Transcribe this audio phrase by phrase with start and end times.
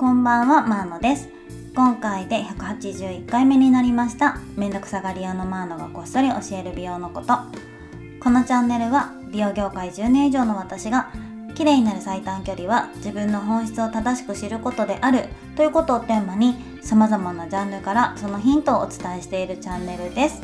[0.00, 1.28] こんばんはマーノです。
[1.76, 4.38] 今回で181回目になりました。
[4.56, 7.34] めんどくさがり屋のマーノがこっそり教える美容のこと。
[8.18, 11.12] このチャンネルは美容業界10年以上の私が
[11.54, 20.40] 綺麗になる最短距離は自分の本質を正しく知ることであるということをテーマに様々なジャンルからそのヒントをお伝えしているチャンネルです。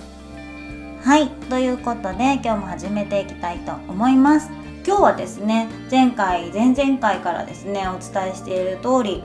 [1.03, 4.51] はいということで今日も始めていきたいと思います。
[4.87, 9.25] 今日はですね前回前々回からですねお伝えしている通り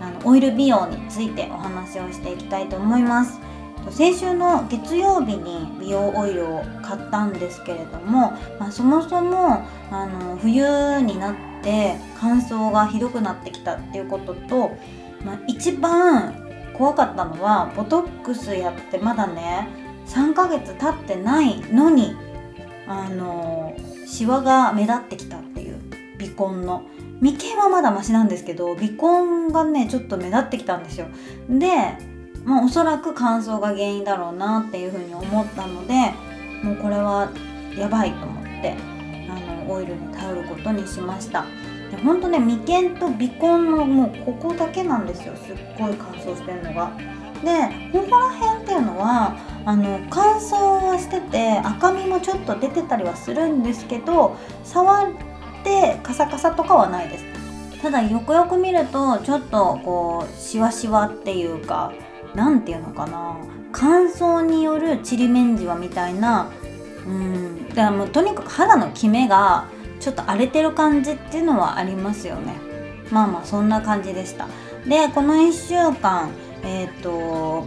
[0.00, 3.40] あのオイル美容についてお話をしていきたいと思います。
[3.90, 14.76] 先週の月曜日に美容オイルを買ったんですけれども、まあ、そもそもあの冬になって乾燥がひどくなってきたっていうことと、
[15.24, 16.34] まあ、一番
[16.76, 19.68] 怖かったのはボトックスやってまだね
[20.06, 22.14] 3ヶ月経ってないのに
[22.86, 23.74] あの
[24.06, 25.78] シワが目立ってきたっていう
[26.36, 26.82] 鼻根の
[27.20, 31.06] 眉間はまだマシなんですけど鼻根がねちょっと目立ってきたんですよ。
[31.48, 31.68] で、
[32.44, 35.94] まあ、おそらく乾燥が原因だろうなっていうふうに思ったので
[36.62, 37.30] もうこれは
[37.76, 38.74] やばいと思って
[39.28, 41.44] あのオイルに頼ることにしました。
[41.90, 45.34] でほんとね眉間と鼻根のもうここだけなんですよ。
[45.36, 46.92] すっごい乾燥してるのが。
[47.42, 47.50] で
[47.92, 55.04] ここら辺っていうのはあの乾燥はしてて赤みもちょっと出てたりはするんですけど触
[55.68, 57.24] ってカサカサとかはないです。
[57.82, 61.92] ただよくよく見るとちょっとこうシワシワっていうか
[62.34, 63.36] 何て言うのかな。
[63.70, 66.50] 乾燥によるちりめんじわみたいな
[67.06, 67.68] うん。
[67.68, 69.68] だからもうとにかく肌のキメが
[70.00, 72.54] ちょっと荒れてる感じっていうのはありますよね。
[73.10, 74.48] まあまあそんな感じでした。
[74.86, 76.30] でこの1週間
[76.64, 77.66] えっ、ー、と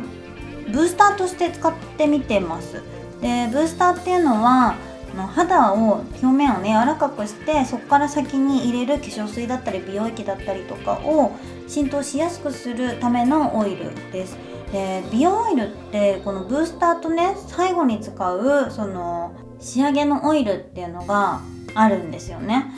[0.72, 2.81] ブースターとして使ってみてます。
[3.22, 4.75] でブースターっていうのは
[5.15, 11.31] の肌を表面をね柔らかくしてそこから先に入れる化粧水だったり美容液だったりとかを
[11.67, 14.37] 浸透しやすくするためのオイルです。
[14.71, 21.41] で美容オイルってこのブースターとね最後に使うその仕上げのオイルっていうのが
[21.75, 22.71] あるんですよね。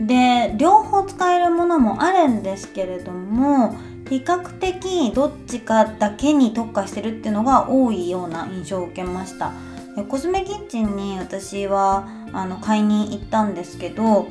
[0.00, 3.74] で両方使えるものもあるんですけれども
[4.08, 9.52] 比較的どっちかだけに特化してるっていうのが多いような印象を受けました。
[10.04, 14.28] コスメキッチンに私はあの買いに行ったんですけど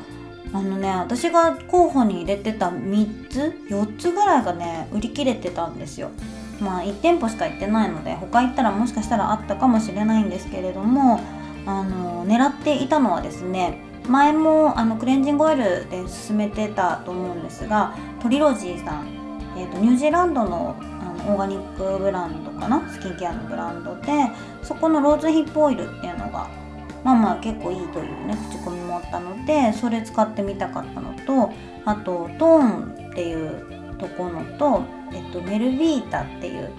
[0.54, 3.40] あのね私が候補に入れてた3つ
[3.70, 6.10] 4つぐらいがね売り切れてたんですよ。
[6.60, 11.20] まあ1店舗しか行ってないので他行ったらもしかしたらあったかもしれないんですけれども
[11.68, 19.18] あの狙っていたのはですね前もあのクレンジングオイルで勧めてたと思うんですがトリロジーさん
[19.58, 20.76] えーと、ニュージーランドの
[21.28, 22.90] オーガニックブランドかな？
[22.90, 24.12] スキンケアのブランドで
[24.64, 26.50] そこのローズヒップオイルっていうのが
[27.04, 31.52] まあまあ結構いいというね口コミもあったのでそれ使ってみたかったのと
[31.86, 34.84] あとトーンっていうとこのと、
[35.14, 36.72] えっと、メルビータっていう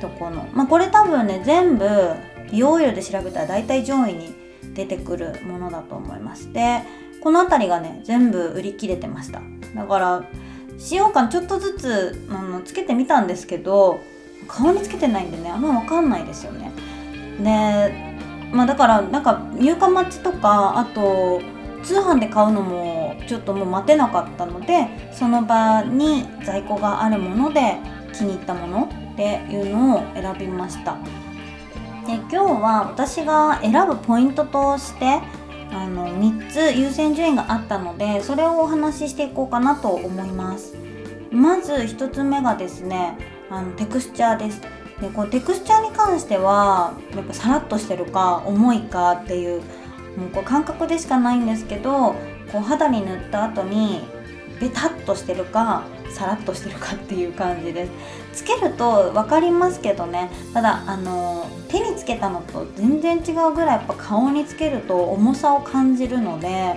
[0.00, 1.86] とこのまあこれ多分ね全部
[2.50, 4.34] 美容オイルで調べたら大体上位に
[4.74, 6.80] 出てくるものだと思いますで
[7.22, 9.42] この辺りがね全部売り切れてました。
[9.74, 10.24] だから
[10.80, 14.00] 使用感ちょっとずつあのつけてみたんですけど
[14.48, 16.72] 顔につけてないんでねあんま分かんないですよね。
[17.38, 18.10] で
[18.52, 21.40] まあだからなんか入荷待ちとかあと
[21.84, 27.76] 通販で買うのもちょっともう待てなかったのでその場に在庫があるもので
[28.12, 30.96] 気に入ったものっていうのを選びました。
[32.06, 35.20] で今日は私が選ぶポイントとして
[35.72, 40.74] あの3つ優先順位があったのでそれをお話ししていこうかなと思います。
[41.30, 43.16] まず1つ目がですね
[43.50, 44.60] あのテクスチャーです。
[45.00, 49.62] でこうテクスチャーに関してはやっぱさらっとしてるか重いかっていう
[50.16, 52.14] もうこう感覚でしかないんですけど
[52.52, 54.02] こう肌に塗った後に
[54.60, 57.90] ベタっとしてるかさらっとしてるかっていう感じです。
[58.32, 60.30] つけると分かりますけどね。
[60.52, 66.74] ただあの手につけたのと全然違うぐらいやっぱ顔につけると重さを感じるので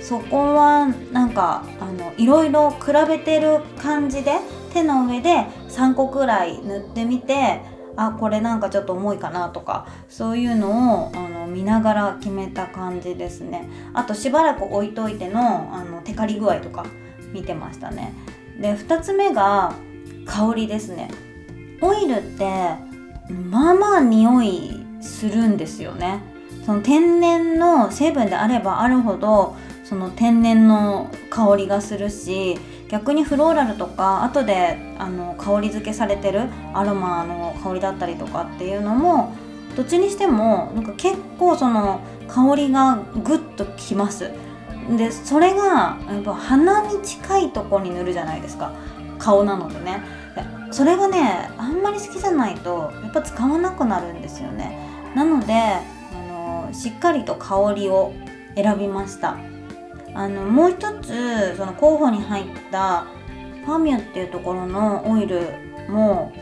[0.00, 4.38] そこはなんかあのいろいろ比べてる感じで
[4.72, 7.62] 手の上で3個くらい塗ってみて
[7.96, 13.68] あこれなんかちょっと重いかなとかそういうのをあの見ながら決めた感じですね。
[13.94, 16.84] あとしばらく置いといてのあのテカリ具合とか
[17.32, 18.12] 見てましたね。
[18.60, 19.74] で2つ目が
[20.24, 21.10] 香りですね。
[21.80, 22.44] オイルって
[23.50, 26.20] まあまあ匂いするんですよね。
[26.64, 29.54] その天然の成分であればあるほど
[29.84, 32.58] その天然の香りがするし
[32.88, 39.32] 逆にフローラルとか後であの香り付けされてるアロマの香りだったりとかっていうのも
[39.76, 44.30] どっちにしてもなんか結構その香りがグッときます。
[44.96, 48.72] でそれがやっぱ鼻に近いとこに塗るじゃないですか。
[49.18, 50.02] 顔なのでね。
[50.70, 54.78] それがねあんまり好きじゃないとやっぱ使わなくなるんですよね。
[55.14, 55.82] なのであ
[56.28, 58.12] のしっかりと香りを
[58.54, 59.36] 選びました。
[60.14, 63.06] あのもう一つその候補に入った
[63.64, 65.48] ファミュっていうところのオイル
[65.88, 66.32] も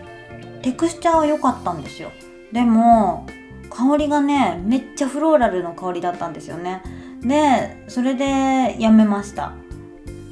[0.62, 2.11] テクスチャーは良かったんですよ。
[2.52, 3.26] でも
[3.70, 6.82] 香りがねめっちゃフローラルの香りだったんですよね。
[7.25, 9.53] でそれでやめました。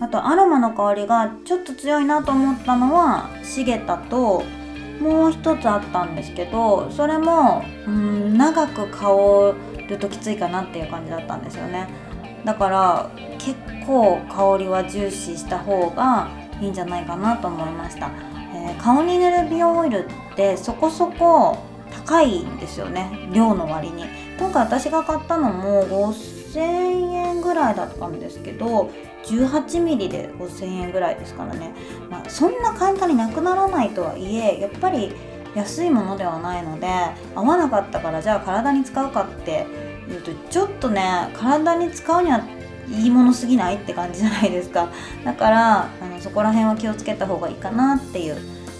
[0.01, 4.43] あとアロマの香りがちょっと強いなと思ったのはシゲタと
[5.01, 9.55] もう一つあったんですけどそれもうん長く香
[9.89, 11.89] るときついかなっていう感じだったんですよね。
[12.45, 13.55] だから結
[13.87, 16.29] 構香りは重視した方が
[16.61, 18.11] いいんじゃないかなと思いました、
[18.55, 21.59] えー、顔に塗る美容オイルってそこそこ
[21.93, 23.29] 高いんですよね。
[23.33, 24.05] 量の割に。
[24.39, 26.13] 今回私が買ったのも
[26.53, 28.91] 5000円ぐらいだったんですけど
[29.25, 31.73] 18mm で5000円ぐらいですからね、
[32.11, 35.13] まあ、そんな簡単になくならないとはいえやっぱり
[35.55, 36.89] 安いものではないので
[37.35, 39.67] 合わなかったからじゃあ体に使うかって
[40.09, 42.43] いうとちょっとね体に使うには
[42.89, 44.89] いいものすぎないって感じじゃないですか。
[45.25, 48.37] だからあのそこら辺は気をつけた方がいいかなっていう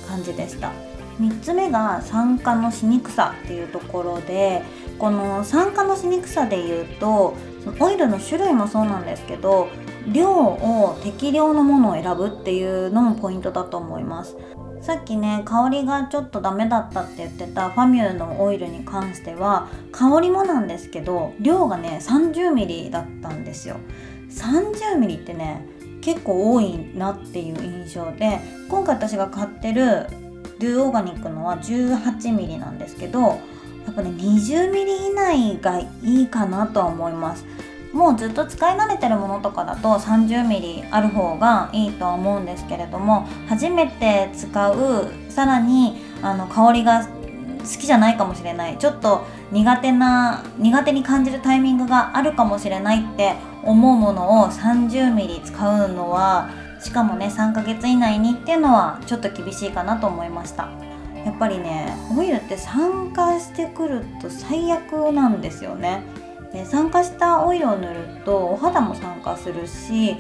[0.09, 0.73] 感じでした。
[1.21, 4.63] 3つ目が酸化のしにくさっていうところで
[4.99, 7.37] この酸化のしにくさでいうと
[7.81, 9.69] オイルの種類もそうなんですけど
[10.11, 14.37] 量を適量のものを選ぶっていうのもポイントだと思います。
[14.81, 23.77] さっきね香りがちょっとダメだったって言ってたファミューのオイルに関しては香りもなんですけど量がね 30ml だったんですよ。
[24.31, 25.65] 30ml ってね
[26.01, 30.09] 結構多いなっていう印象で今回私が買ってる
[30.59, 33.39] ドゥオーガニックのは 18ml なんですけど
[33.87, 37.45] やっぱね 20ml 以内がいいかなとは思います。
[37.93, 47.09] もうずっと使い慣れてるものとかだと 30mm ある方がいいとは思うんですけれども初めて使うさらにあの香りが好
[47.79, 48.79] きじゃないかもしれない。
[48.79, 56.49] ちょっと苦手な苦手に感じるタイミングがあるかもしれないって思うものを 30mm 使うのは
[56.81, 60.92] しかもね3ヶ月以内にっていうのはちょっと厳しいかなと思いました。
[61.25, 66.03] やっぱりねオイルって酸化してくると最悪なんですよね。
[66.53, 70.17] で酸化したオイルを塗るとお肌も酸化するし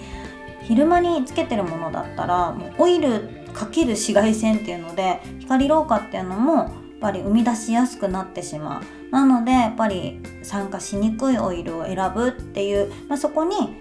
[0.62, 6.70] 昼間につけてるものだったらもうオイルかける紫外線っていうので光老化っていうのもやっ
[7.00, 8.82] ぱり生み出しやすくなってしまう。
[9.12, 13.76] なのでやっぱり酸化しにくいオイルを選ぶっていう、まあ、そこに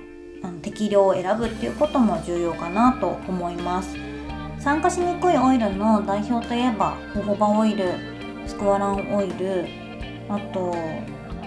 [0.62, 4.11] 適量を選ぶっていうことも重要かなと思います。
[4.62, 7.94] 酸化しにくいオイルの代表といえばホホバオイル
[8.46, 9.66] スクワランオイル
[10.30, 10.76] あと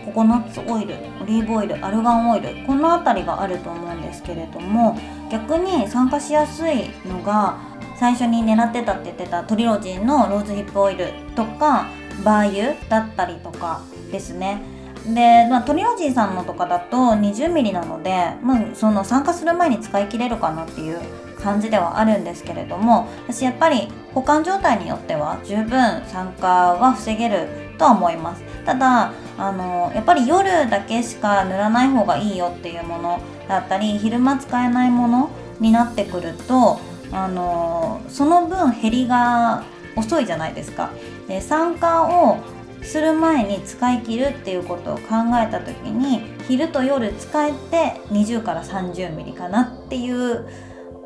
[0.04, 4.98] ココナッツオイルオリーブオイルアルガンオイルこの辺りがあると思うんですけれども
[5.30, 7.56] 逆に酸化しやすいのが
[8.00, 11.86] 最初に狙ってたって言ってたトリロジンのローズヒップオイルとか
[12.24, 14.60] バー油だったりとかですね。
[15.06, 21.00] で、まあ、トリロジンさんのとかだと 20mm なので、まあ、その酸化する前に使い切れるかなっていう
[21.44, 27.48] 感じではあるんですけれども私やっぱり保管状態によっては十分酸化は防げる
[27.78, 35.30] とは思いますただあのやっぱり夜だけしか塗らない方がいいよっていうものだったり昼間使えないもの
[35.60, 36.80] になってくると
[37.12, 39.64] あのその分減りが
[39.96, 40.90] 遅いじゃないですか。
[41.28, 42.38] で酸化を
[42.82, 45.04] する前に使い切るっていうことを考
[45.42, 50.46] えた時に昼と夜使えて20から30ミリかなっていう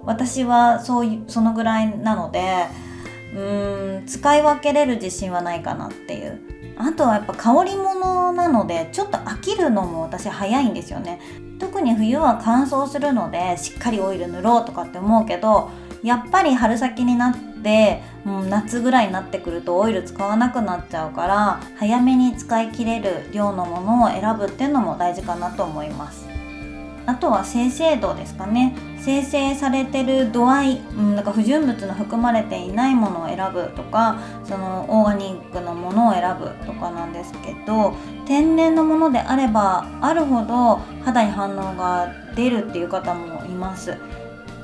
[0.09, 2.67] 私はそういうそのぐらいなので
[3.35, 6.41] うーん使い分けれる自信はないかなっていう。
[6.81, 11.21] あとはやっぱ香り物なのでちょっと飽きるのも私早いんですよね。
[11.59, 15.71] 特に冬は乾燥するのでしっかりオイル塗ろうとかって思うけど
[16.05, 26.38] やっぱり春先になってもう夏ぐらいになってくるとオイル使わなくなっちゃうから早めに使い切れる量のものを選ぶっていうのも大事かなと思います。
[27.09, 28.77] あとは精製度ですかね。
[29.01, 37.95] 生成されてる度合い、うん、なんか不純物の含まれていないものを選ぶとかそのオーガニックのものを選ぶとかなんですけど
[38.27, 43.97] 天然のものであればあるほど肌に反応が出るっていう方もいます。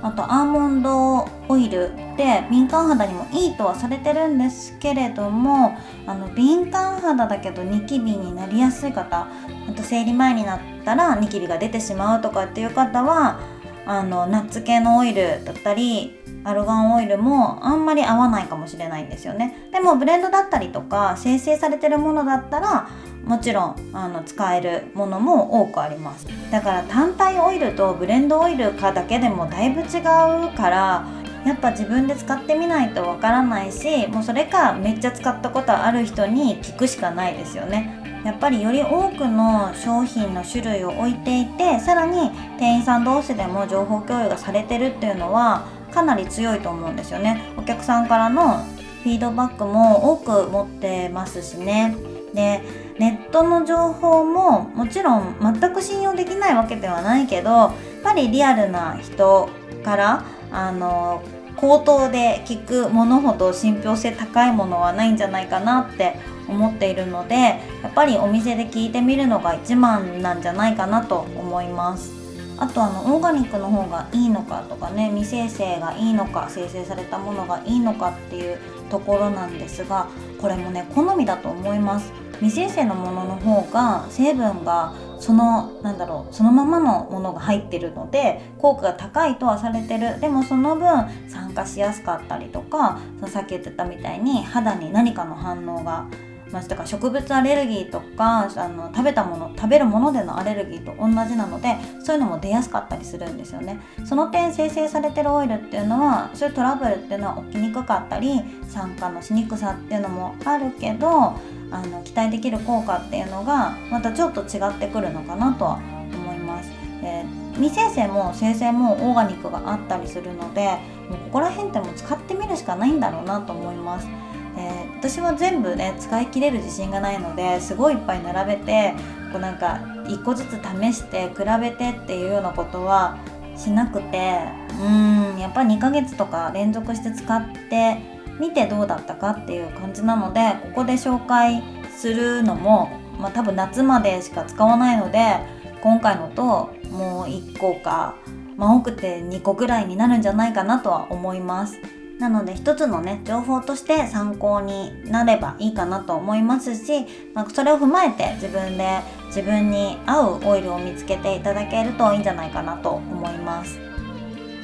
[0.04, 9.26] あとアーモンドオイルって敏感肌にもいいとはされてるんですけれどもあの敏感肌だけどニキビになりやすい方
[9.66, 13.40] あと生理前になったらニキビが出てしまうとかっていう方は
[13.86, 19.70] あのナッツ系のオイルだったりアルガンオイルもあんまり合わないかもしれないんですよね。
[19.72, 22.88] でもブレンドだったりとか生成されてるものだったら
[23.26, 26.26] もちろんあの使えるものも多くあります。
[26.50, 31.06] だから単体オイルとブレンドオイルかだけでもだいぶ違うから
[31.44, 38.00] やっぱ自分で使ってみないとわからないしもうそれかめっちゃ使ったことある人に聞くしかないですよね。
[38.24, 47.52] やっぱりより多くの商品の種類を置いていてさらに店員さん同士でも情報共有がされてるっていうのはかなり強いと思うんですよね。
[47.58, 48.64] お客さんからの
[49.02, 51.94] フィードバックも多く持ってますしね。
[52.32, 52.62] で
[52.98, 57.72] ネットの情報ももちろん全く信用できないわけではないけどやっ
[58.02, 59.48] ぱりリアルな人
[59.84, 61.22] からあの
[61.56, 66.16] 口頭で聞くものほど信憑性高いものはないんじゃないかなって
[66.48, 72.12] 思っているのでやっぱりお店で聞いてみるのが一番なんじゃないかなと思います。
[72.56, 78.58] あとあのオーガニックの方がいいのかとかね未生成がいいのか生成されたものがいいのかっていう
[78.90, 80.06] ところなんですが
[80.40, 82.12] これもね好みだと思います。
[82.40, 90.20] 未生成のものの方が成分がそのなんだろうそのままのものが入ってるので効果が高いとはされてる。
[90.20, 90.86] でもその分
[91.28, 96.06] 酸化しやすかったりとかさっき言ってたみたいに肌に何かの反応が
[96.54, 103.80] まあ、だか植物アレルギーとかあの食べたもの食べるものでのアレルギーと同じなのでそういうのも出やすかったりするんですよね。
[104.04, 111.34] その点生成されてるオイルっていうのはそういうトラブルっていうのは起きにくかったり酸化のしにくさっていうのもあるけど
[111.74, 116.70] あの期待できる効果っていうのがまたちょっと違ってくるのかなとは思います。
[117.02, 120.78] えー未生成も生成もオーガニックがあったりするので
[121.08, 124.08] もうここら辺ってもう使ってみるしかないんだろうなと思います。
[124.56, 128.94] えー、私は全部ね使い切れる自信がないのですごいいっぱい並べて
[129.32, 133.18] こうなんか1個ずつ試して比べてっていうようなことは
[133.56, 134.38] しなくて
[134.80, 137.98] うーんやっぱ2ヶ月とか連続して使って
[138.40, 140.40] みてどうだったかっていう感じなので
[140.74, 141.62] ここで紹介
[141.96, 145.38] するのも、まあ、多分夏までしか使わないので
[145.82, 148.16] 今回のともう1個か、
[148.56, 151.78] まあ、多くて2個ぐらいになるんじゃないかなとは思います。
[152.18, 163.78] なので一つのね情報として参考になればいいかなと思いますし、まあ、それを踏まえて自分で自分に合うオイルを見つけていただけるといいんじゃないかなと思います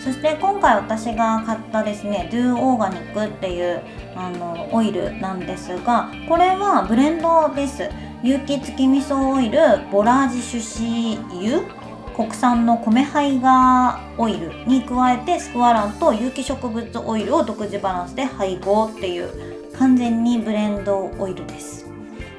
[0.02, 3.83] そして今回私が買ったですね Do オーガニックっていう
[4.16, 7.88] あのオイルなんですがこれはブレンドです。
[8.23, 9.59] 有機付き味噌オイル
[9.90, 11.62] ボラージ種子油
[12.14, 21.87] 国産の米胚芽オイルに加えてスクワランと有機植物オイルを独自バランスで配合っていう完全にブレンドオイルです。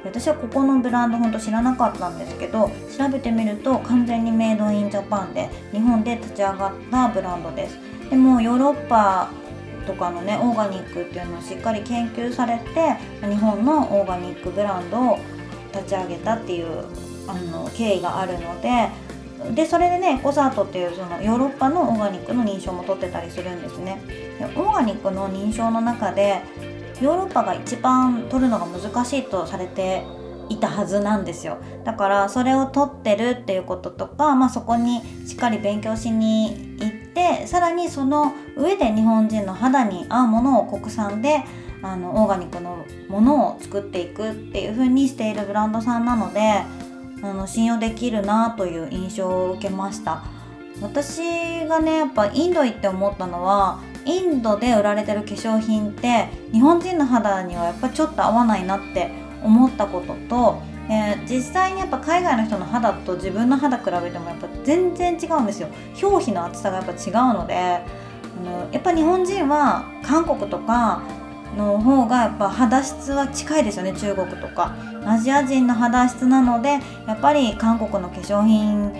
[0.03, 7.77] 私はここのブランドほんと知らなかったんですけど調べてみると完全にメイドインジャパンで日本で立ち上がったブランドです。
[8.09, 9.29] でもヨーロッパ
[9.85, 15.19] とかのねオーガニックっていうのをしっかり研究されて日本のオーガニックブランドを
[15.73, 16.85] 立ち上げたっていう
[17.27, 18.89] あの経緯があるので
[19.55, 24.01] でそれでねエコザートっていうそのヨーロッパのオーガニックの認証も取ってたりするんですね。
[24.37, 26.41] でオーガニックの認証の中で
[27.01, 30.03] ヨーロッパが一番取るのが難しいとされて
[30.49, 31.57] いたはずなんですよ。
[31.83, 41.43] だからそれを取ってるっていうこととか、まあ、そこにしっかり勉強しに行ってさらにその上で日本人の肌に合うものを国産で
[41.81, 46.39] あのオーガニックのものを作っていくっていう風にしているブランドさんなので
[47.23, 50.23] あの信用できるなという印象を受けました。
[50.81, 59.11] 私がねやっぱインド行って思ったのはインドで売られてる化粧品って日本人の肌にはやっぱちょっと合わないなって
[59.43, 65.69] 思ったことと、えー、実際にやっぱ海外の人の肌と自分の肌比べてもやっぱ全然違うんですよ。
[66.01, 67.83] 表皮の厚さがやっぱ違うのであ
[68.43, 71.01] のやっぱ日本人は韓国とか
[71.57, 74.75] の方がやっぱ肌質は近いですよね中国とか。
[75.05, 78.91] アジア人の肌質なのでやっぱり韓国の化粧品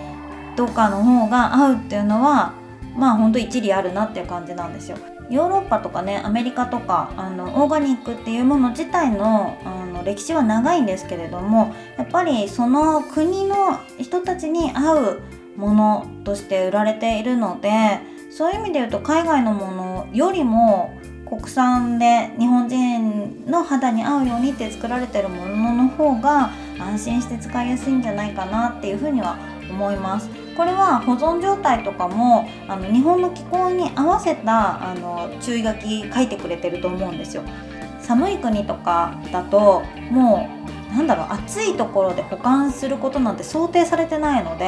[0.56, 2.54] とかの方が合うっていうのは
[2.96, 4.98] まあほんと一理あるなっていう感じなんですよ
[5.30, 15.20] ヨーロッパとかねアメリカとかあのオーガニックっていうもの自体のあの歴史は長いんですけれどもやっぱりその国の人たちに合う
[15.56, 29.38] ものとして売られているのでそういう意味で言うと海外のものよりも国産で日本人の肌に合うようにって作られてるものの方が安心して使いやすいんじゃないかなっていうふうには
[29.70, 30.41] 思います。
[30.62, 37.42] これは保存状態とかもあの日本の気候に合わせたあの注意書き書いてくれてると思うんですよ。
[38.00, 40.48] 寒い国とかだとも
[40.92, 44.64] うなんだろう暑いところで保管することなんて想定されてないので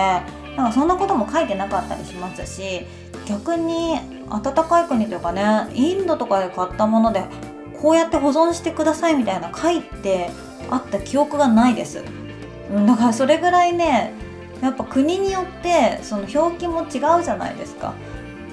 [0.56, 2.86] なんかそんなことも書いてなかったりしますし
[3.28, 7.22] 逆に暖かい国というかねインドとかで買ったもので
[7.80, 10.30] こうやって保存してくださいみたいな書いて
[10.70, 12.02] あった記憶がないです
[12.72, 14.23] だからそれぐらいね
[14.64, 17.94] やっぱ国によってその表記も違うじゃないですか。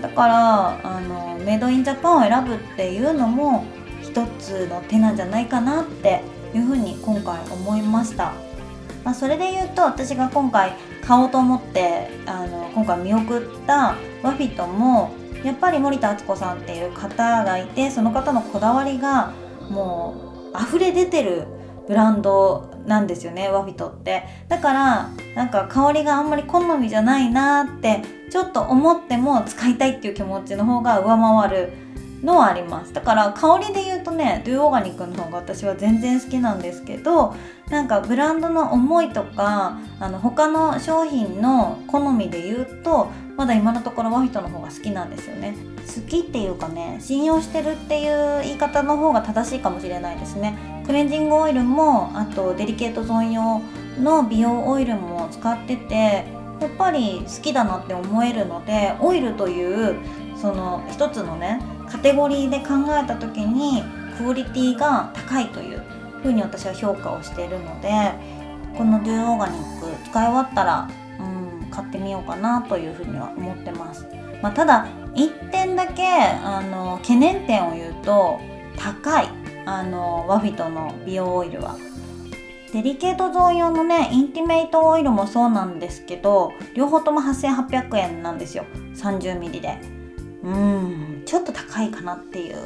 [0.02, 3.66] だからあのメイドインジャパンを選ぶっていうのも
[4.02, 6.22] 一つの手なんじゃないかなって
[6.54, 8.34] いうふうに今回思いました、
[9.04, 10.74] まあ、それで言うと私が今回
[11.06, 15.12] 買おうと思ってあの今回見送ったワフィットも
[15.44, 19.34] やっぱり森田敦子さんっていう方がいてその方のこだわりが
[19.70, 21.46] もう溢れ出てる
[21.88, 24.24] ブランドなんですよねワフィトって。
[24.48, 31.74] だからなんか香りがあんまり好みじゃないなってちょっと思っても使いたいっていう気持ちの方が上回る
[32.24, 32.94] のはあります。
[32.94, 37.36] だから香りでねドゥオーガニックの方が私は全然好きなんですけど
[37.70, 45.56] なんかブランドの思いとかあの他の商品の好みで言うとまだ今のところワフィトの方が好きなんですよね。
[45.88, 50.84] 好きっていうかね信用してるっていう言い方の方が正しいかもしれないですね。
[50.86, 53.62] クレンジングオイルもあとデリケートゾーン用
[54.00, 56.26] の美容オイルも使ってて
[56.62, 59.96] やっぱり好きだなって思えるのでオイルという
[60.36, 63.84] その一つのねカテゴリーで考えた時に
[64.18, 65.82] クオリティが高いという
[66.22, 67.90] ふうに私は評価をしているので
[68.78, 70.90] このデューオーガニック使い終わったら、
[71.20, 74.08] うん、買ってみようかなというふうには思ってます。
[74.42, 78.40] まあ、ただ1点だけあの懸念点を言うと
[78.78, 79.28] 高い
[79.66, 81.78] あのワフィトの美容オイルは。
[82.74, 88.64] デリケートゾーン用のねインティメイトオイルもそうなんですけど両方とも8800円なんですよ
[88.96, 89.78] 30ml で
[90.42, 92.58] うんちょっと高いかなっていう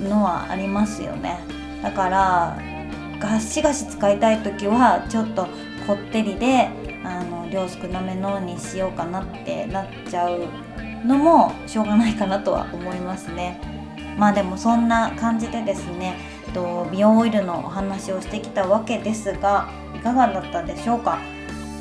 [0.00, 1.40] のはありますよね。
[1.82, 2.58] だから
[3.18, 5.46] ガシガシ使いたい時はちょっと
[5.86, 6.68] こってりで
[7.04, 10.48] あの量少なめのにしようかなってなっちゃう
[11.06, 13.60] のもしょうがないかなとは思いますね。
[14.16, 16.16] まあでもそんな感じでですね
[16.90, 21.18] 美容オイルのお話をしてきたわけですがいかがだったでしょうか？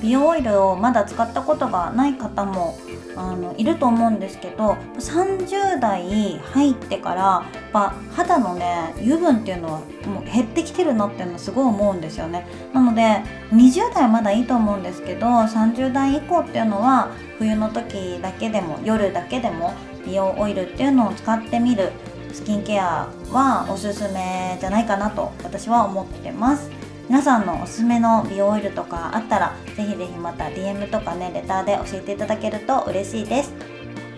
[0.02, 2.78] 美容オイルをまだ使ったことがない方も
[3.16, 12.48] あのいると思うんですけど30代入ってからやっぱ肌のね油分っていうのはもう減ってきてるなっていうのはすごい思うんですよね。
[12.74, 19.74] なので20代はまだいいと思うんですけど30代以降っていうのは冬の時だけでも夜だけでも
[20.06, 21.92] 美容オイルっていうのを使ってみる
[22.34, 26.81] スキンケアはおすすめじゃないかなと私は思ってます。
[27.08, 33.54] 皆さんのおすすめの美容オイルとかあったらぜひぜひまた DM とかねレターで教えていただけると嬉しいです。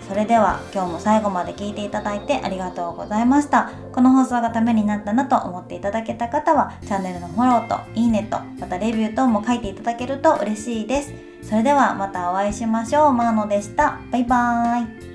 [0.08, 3.72] それでは今日も最後まで聞いていただいてありがとうございました。
[3.93, 11.13] この放送がためになったなと思っていただけた方はチャンネルのフォローといいねとまたレビュー等も書いていただけると嬉しいです。
[11.41, 13.13] それではまたお会いしましょう。
[13.13, 14.00] マーノでした。
[14.12, 15.12] バイバーイ。